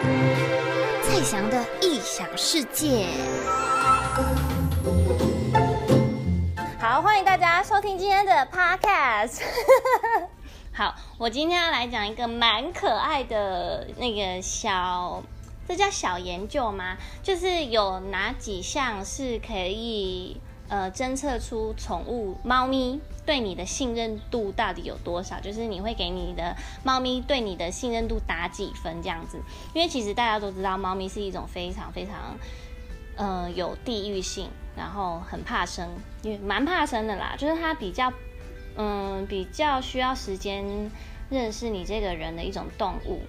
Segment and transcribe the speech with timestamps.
[0.00, 3.06] 蔡翔的异想世界。
[6.78, 9.42] 好，欢迎大家收听今天的 Podcast。
[10.72, 15.22] 好，我今天要来讲一个蛮可爱的那个小，
[15.68, 16.96] 这叫小研究吗？
[17.22, 20.40] 就是有哪几项是可以
[20.70, 25.38] 呃侦测出宠物猫咪对你的信任度到底有多少？
[25.40, 29.38] 就是你会给你的猫咪对你的信任度打几分这样子？
[29.74, 32.38] 因为其实大家都知道，猫咪是一种非常非常
[33.16, 34.48] 呃有地域性。
[34.76, 35.86] 然后很怕生，
[36.22, 38.10] 因为蛮怕生的啦，就是它比较，
[38.76, 40.64] 嗯，比较需要时间
[41.28, 43.20] 认识你这个人的一种动物。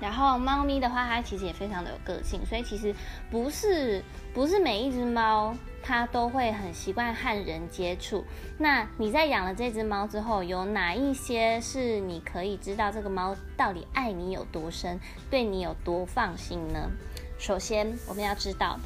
[0.00, 2.94] 然后猫咪的话，它其实也非常的有个性，所以其实
[3.30, 4.02] 不是
[4.34, 8.24] 不是每一只猫它都会很习惯和人接触。
[8.58, 14.98] 那你在养了这只猫之后，有哪一些是你可以知道这个猫到底爱你有多深，
[15.30, 16.90] 对你有多放心呢？
[17.38, 18.78] 首先，我们要知道。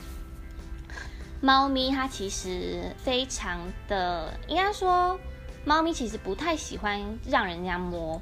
[1.41, 5.19] 猫咪它其实非常的，应该说，
[5.64, 8.20] 猫咪其实不太喜欢让人家摸，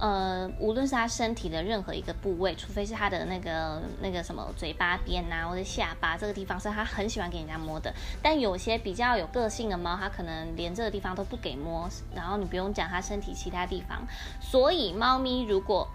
[0.00, 7.94] 呃，无论是它身体的任何一个部位，除非是它的那个那个什么嘴巴边啊，或者下巴这个地方是它很喜欢给人家摸的。
[8.22, 14.02] 但有些比较有个性的猫，它可能连这个地方都不给摸，然后你不用讲它身体其他地方。
[14.40, 15.86] 所以猫咪如果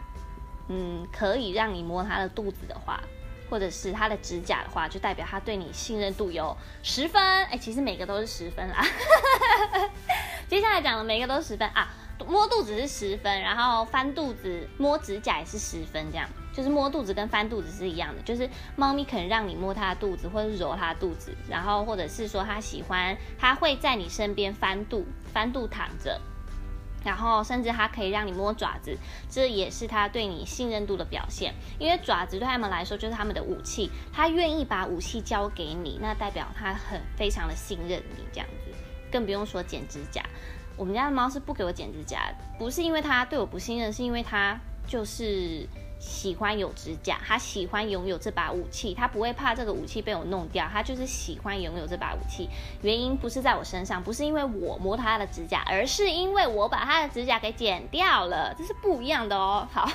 [0.69, 3.01] 嗯可以让你摸它的肚子的话。
[3.47, 7.21] 或者是它的指甲的话，就代表它对你信任度有十分。
[7.45, 8.83] 哎、其实每个都是十分啦。
[10.49, 11.87] 接下来讲的每个都十分啊，
[12.23, 18.21] 摸肚子是十分，然后翻肚子、摸指甲也是十分，这样就是摸肚子跟翻肚子是一样的。
[18.21, 26.21] 就是猫咪可能让你摸它的肚子，或者揉它的肚子，然后或者是说它喜欢，它会在你身边翻肚、翻肚躺着。
[27.03, 28.97] 然后甚至它可以让你摸爪子，
[29.29, 31.53] 这也是它对你信任度的表现。
[31.77, 38.71] 因为爪子对他们来说就是他们的武器，它愿意把武器交给你，那代表它很非常的信任你这样子。
[39.11, 40.23] 更不用说剪指甲，
[40.77, 45.67] 我们家的猫是不给我剪指甲，不是因为它对我不信任，是因为它就是。
[45.97, 52.49] 喜欢有指甲，它喜欢拥有这把武器，它不会怕这个武器被我弄掉，它就是喜欢拥有这把武器。
[52.81, 59.67] 原因不是在我身上，不是因为我摸它的指甲，而是因为我把它的指甲给剪掉了，这是不一样的哦。
[59.71, 59.89] 好，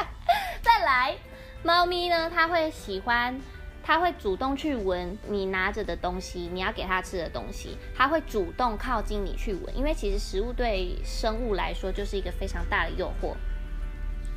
[0.62, 1.14] 再来，
[1.62, 3.38] 猫咪呢，它会喜欢，
[3.82, 13.34] 它会主动去闻你拿着的东西，你要给它吃的东西，它会主动靠近你去闻，因为其实食物对生物来说就是一个非常大的诱惑。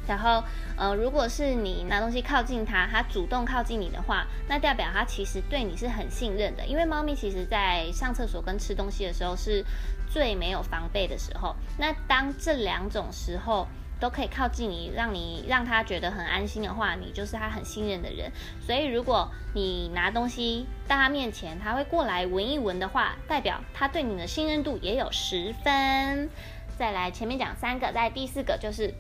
[0.08, 0.44] 然后，
[0.78, 6.64] 呃，如果是你拿东西靠近它，它主动靠近你的话，那代表它其实对你是很信任的。
[6.68, 9.66] 因为猫咪其实在上厕所跟吃东西的时候是
[10.08, 11.56] 最没有防备的时候。
[11.80, 13.68] 那当这两种时候
[14.06, 18.32] 都可以靠近你，让你让他觉得很安心的话，你就是他很信任的人。
[18.64, 26.30] 所以，如果你拿东西到它面前，它会过来闻一闻的话，代表他对你的信任度也有十分。
[26.78, 28.94] 再来，前面讲三个，在第四个就是。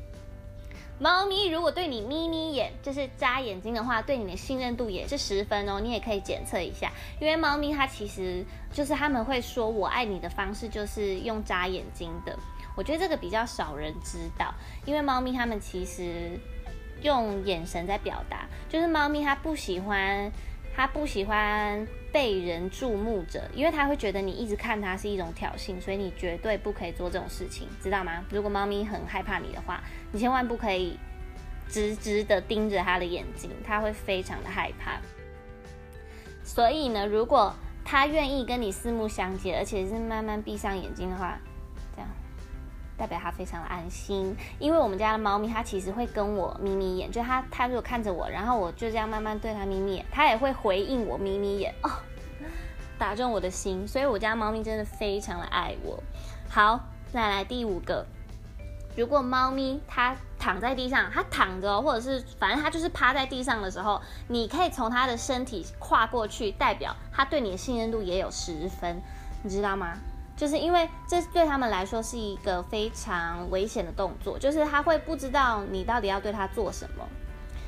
[0.97, 5.79] 猫咪如果对你眯眯眼，就是眨眼睛的话，对你的信任度也是十分哦。
[5.79, 6.89] 你也可以检测一下，
[7.19, 12.35] 因为猫咪它其实就是他们会说我爱你的方式就是用眨眼睛的。
[12.75, 14.53] 我觉得这个比较少人知道，
[14.85, 16.39] 因为猫咪它们其实
[17.01, 20.31] 用眼神在表达，就是猫咪它不喜欢。
[20.77, 28.25] 它不喜欢被人注目着，因为它会觉得你一直看它是一种挑衅，所以你绝对不可以做这种事情，知道吗？
[28.29, 29.81] 如果猫咪很害怕你的话，
[30.11, 30.99] 你千万不可以
[31.69, 34.99] 直直的盯着它的眼睛，它会非常的害怕。
[36.43, 41.39] 所以呢，如果它愿意跟你四目相接，而且是慢慢闭上眼睛的话，
[42.97, 51.91] 代表它非常的安心，因为我们家的猫咪它其实会跟我眯眯眼，就它它如果看着我，然后我就这样慢慢对它眯眯眼，它也会回应我眯眯眼哦，
[52.97, 56.01] 打中我的心，所以我家猫咪真的非常的爱我。
[56.49, 56.79] 好，
[57.11, 58.05] 再来第五个，
[58.95, 69.01] 如果猫咪它躺在地上，它躺着，或者是反正它就是趴在地上的时候，你可以从它的身体跨过去，代表它对你的信任度也有十分，
[69.43, 69.97] 你知道吗？
[70.35, 77.07] 就是因为这对他们来说是一个非常危险的动作，就是他会不知道你到底要对他做什么，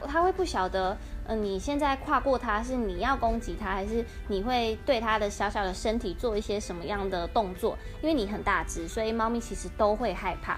[0.05, 0.97] 他会不晓得，
[1.27, 7.77] 嗯、你现在跨过他是你要攻击他，还是你会对他的小小的身体做一些什么样的动作？
[8.01, 10.57] 因为你很大只，所以猫咪其实都会害怕。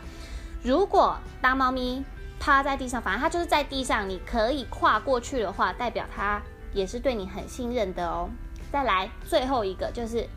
[0.63, 2.03] 如果当猫咪
[2.39, 6.41] 趴在地上，反正它就是在地上，你可以跨过去的话，代表它
[6.73, 8.27] 也是对你很信任的哦。
[8.71, 10.27] 再来最后一个就是。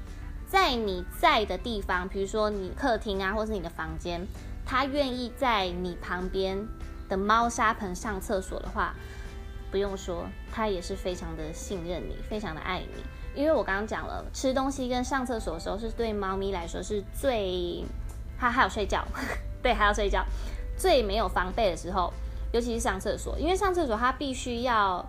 [0.53, 4.21] 在你在的地方，比如说你客厅啊，或是你的房间，
[4.67, 6.69] 他愿意在你旁边
[7.09, 8.93] 的猫砂盆上厕所的话，
[9.71, 13.03] 不用说，它也是非常的信任你，非常的爱你。
[13.35, 17.83] 因为我刚刚讲了，吃东西跟上厕所的时候是对猫咪来说是最，
[18.39, 19.03] 它还有睡觉，
[19.63, 20.23] 对，还要睡觉，
[20.77, 22.13] 最没有防备的时候，
[22.53, 25.03] 尤其是上厕所，因为上厕所它必须要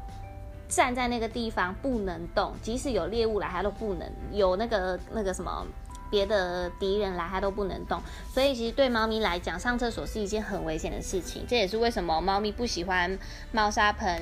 [0.67, 5.65] 站在那个地方不能动，即使有猎物来，它都不能有那个那个什么
[6.09, 8.01] 别的敌人来，它都不能动。
[8.33, 13.17] 所以其实对猫咪来讲，上厕所是一件很危险的事情，这也是为什么猫咪不喜欢
[13.51, 14.21] 猫砂盆。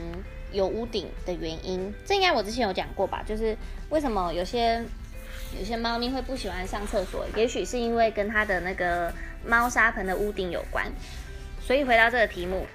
[0.53, 3.23] 有屋顶的原因，这应该我之前有讲过吧？
[3.25, 3.55] 就是
[3.89, 4.83] 为什么有些
[5.57, 9.13] 有些猫咪会不喜欢上厕所，也许是因为跟它的那个
[9.47, 10.85] 猫砂盆的屋顶有关。
[11.61, 12.67] 所以回到这个题目，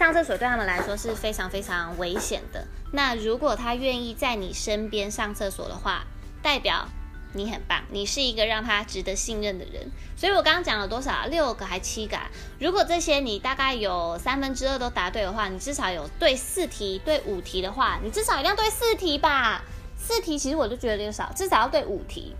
[0.00, 2.66] 上厕所对他们来说是非常非常危险的。
[2.90, 6.06] 那如果他愿意在你身边上厕所的话，
[6.40, 6.88] 代表。
[7.34, 9.88] 你很棒，你是一个让他值得信任的人。
[10.16, 11.26] 所以我刚刚讲了多少？
[11.26, 12.16] 六个还七个？
[12.58, 19.62] 如果这些你大概有三分之二都答对的话，你至少有对四题、对五题的话，你至少一定要对四题吧？
[19.96, 22.34] 四题其实我就觉得有点少，至少要对五题。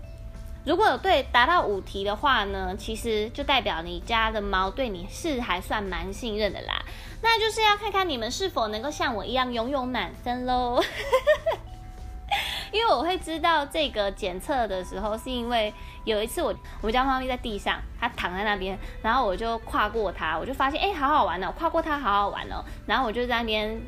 [0.63, 6.83] 如果有对达到五题的话呢，其实就代表你家的猫对你是还算蛮信任的啦。
[7.23, 10.79] 那就是要看看你们是否能够像我一样拥有满分喽。
[12.71, 15.73] 因为我会知道这个检测的时候，是因为
[16.05, 23.81] 有一次我我家猫咪在地上，它躺在那边，然后我就跨过它，我就发现哎，好好玩哦，跨过它好好玩哦，然后我就在那边。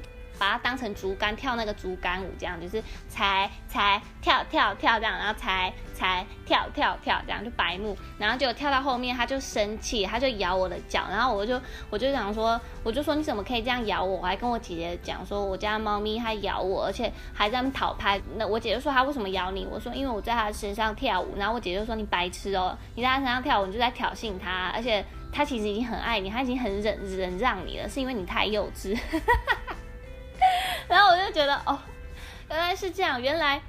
[0.43, 11.57] 把它当成竹竿跳那个竹竿舞，这样就是踩踩跳跳跳这样，然后踩踩跳跳跳这样就白目，然后就跳到后面，它就生气，它就咬我的脚，然后我就
[11.89, 14.17] 我就想说，我就说你怎么可以这样咬我？
[14.17, 18.21] 我还跟我姐姐讲说，我家猫咪它咬我，而且还在那边讨拍。
[18.35, 19.65] 那我姐就说它为什么咬你？
[19.71, 21.37] 我说因为我在它身上跳舞。
[21.37, 28.99] 然后我姐就说你白痴哦，你在它身上跳舞，你就在挑衅它，而且它其实已经很爱你，它已经很忍忍让你了，是因为你太幼稚。
[30.87, 31.79] 然后我就觉得哦，
[32.49, 33.21] 原来是这样。
[33.21, 33.61] 原来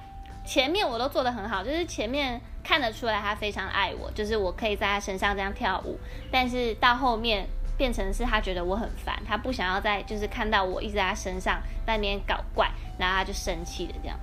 [0.45, 5.99] 前面我都做得很好，就是前面看得出来他非常爱我，就是我可以在他身上这样跳舞。
[6.31, 7.47] 但是到后面
[7.77, 14.19] 变成是他觉得我很烦，他不想要再就是看到我一直在他身上在那边搞怪，然后他就生气了，这样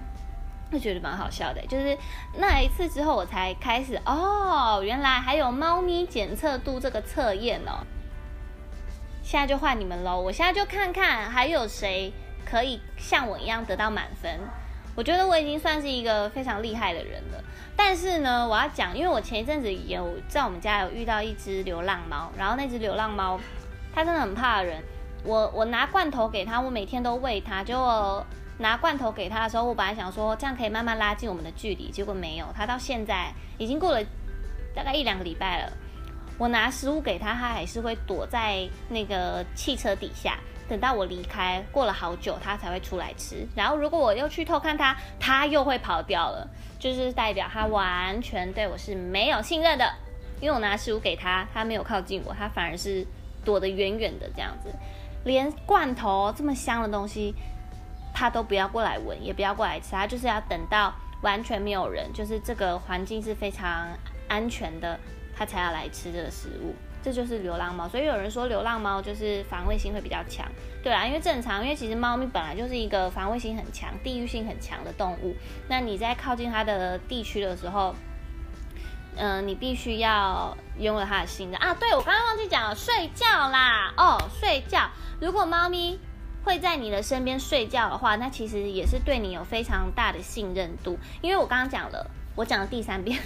[0.72, 1.62] 就觉得蛮好笑的。
[1.68, 1.98] 就是
[2.38, 7.86] 那一次之后，我才开始哦，原来还有猫咪检测度这个测验哦。
[9.24, 12.14] 现在就换你们喽，我现在就看看还有谁。
[12.46, 14.40] 可以像我一样得到满分，
[14.96, 17.44] 我觉得我已经算是一个非常厉害的人了。
[17.76, 23.40] 但是呢，我要讲，因为我前一阵子有在我们家有遇到一只流浪猫，然后那只流浪猫
[23.94, 24.84] 它真的很怕人。
[25.24, 27.64] 我我拿罐头给它，我每天都喂它。
[27.64, 28.26] 结果
[28.58, 32.46] 拿罐头给它的时候，我本来想说这样可以慢慢拉近我们的距离，结果没有。
[32.56, 34.04] 它到现在已经过了
[34.76, 35.74] 大概一两个礼拜了，
[36.38, 40.38] 我拿食物给它，它还是会躲在那个汽车底下。
[40.72, 43.46] 等到我离开，过了好久，它才会出来吃。
[43.54, 46.48] 然后如果我又去偷看它，它又会跑掉了，
[46.80, 49.86] 就是代表它完全对我是没有信任的。
[50.40, 53.06] 因为我拿食物给它，它没有靠近我，它反而是
[53.44, 54.70] 躲得远远的这样子。
[55.26, 57.36] 连罐头这么香的东西，
[58.14, 63.90] 它都不要过来闻，也不要过来吃，它就是要等到完全没有人，就是这个环境是非常
[64.30, 64.98] 安全的，
[65.36, 66.74] 它才要来吃这个食物。
[67.04, 70.46] 这就是流浪猫，所以有人说流浪猫就是防卫性会比较强，
[70.84, 75.36] 对啊，因为正常，因为其实猫咪本来就是一个防卫性很强、地域性很强的动物。
[75.68, 77.96] 那你在靠近它的地区的时候，
[79.16, 81.74] 嗯、你必须要拥有它的信任啊。
[81.74, 84.90] 对，我刚刚忘记讲了，睡觉啦，哦，睡觉。
[85.20, 86.00] 如果猫咪
[86.44, 90.98] 会在你的身边睡觉的话，那其实也是对你有非常大的信任度。
[91.22, 93.20] 因为我刚刚讲了，我讲了第三遍。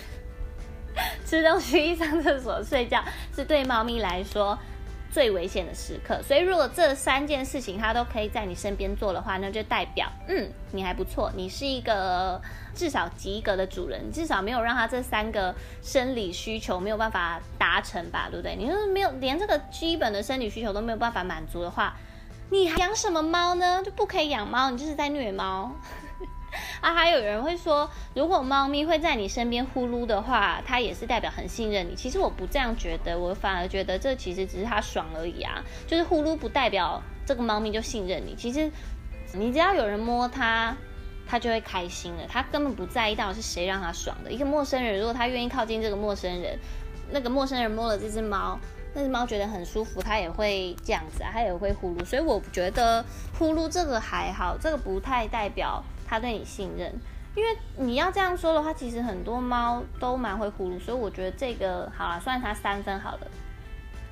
[1.25, 3.03] 吃东西、上厕所、睡觉
[3.35, 4.57] 是对猫咪来说
[5.11, 12.41] 最危险的时刻，所以如果这三件事情它都可以在你身边做的话，那就代表嗯，你还不错，你是一个
[12.73, 18.55] 至少及格的主人，至少没有让它这三个生理需求没有办法达成吧，对不对？
[18.57, 21.95] 你说没有连这个基本的生理需求都没有办法满足的话，
[22.49, 23.81] 你还养什么猫呢？
[23.83, 25.71] 就不可以养猫，你就是在虐猫。
[26.81, 31.95] 啊，还有人会说，如果猫咪会在你身边呼噜的话，它也是代表很信任你。
[31.95, 35.63] 其实我不这样觉得，我反而觉得这其实只是它爽而已啊。
[35.87, 38.35] 就是呼噜不代表这个猫咪就信任你。
[38.35, 38.71] 其实
[39.33, 40.75] 你只要有人摸它，
[41.27, 42.23] 它就会开心了。
[42.29, 44.31] 它根本不在意到底是谁让它爽的。
[44.31, 46.57] 一个陌生人，如果他愿意靠近这个陌生人，
[47.11, 48.59] 那个陌生人摸了这只猫，
[48.93, 52.05] 那只猫觉得很舒服，它也会这样子啊，它也会呼噜。
[52.05, 53.03] 所以我觉得
[53.37, 55.83] 呼噜这个还好，这个不太代表。
[56.07, 56.93] 他对你信任，
[57.35, 63.27] 因为你要这样说的话，其实很多猫都蛮会呼噜，所以我觉得这个好了，算它三分好了。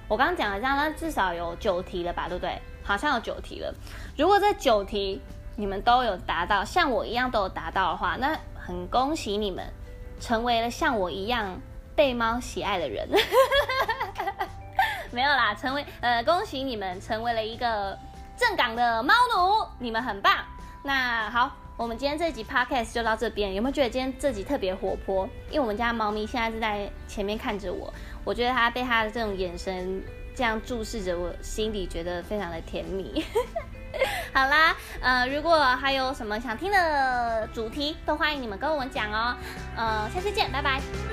[0.08, 2.60] 我刚刚讲了这样，那至少有九题了吧，对不对？
[2.84, 3.74] 好像有九题了。
[4.18, 5.22] 如果这九题
[5.56, 9.66] 你们都有达到，像我一样都有达到的话，那很恭喜你们，
[10.20, 11.60] 成为了像我一样
[11.96, 13.08] 被猫喜爱的人。
[15.12, 17.98] 没有啦，成为呃，恭喜你们成为了一个
[18.36, 20.34] 正港的猫奴，你们很棒。
[20.84, 23.54] 那好，我们今天这集 podcast 就到这边。
[23.56, 25.28] 有没有觉得今天这集特别活泼？
[25.50, 27.92] 因为我们家猫咪现在是在前面看着我，
[28.24, 30.02] 我觉得它被它的这种眼神
[30.36, 33.26] 这样注视着我，心里觉得非常的甜蜜。
[34.34, 39.36] 好啦，呃，如果还有什么想听的主题，都欢迎你们跟我们讲哦。
[39.76, 41.13] 呃，下次见，拜拜。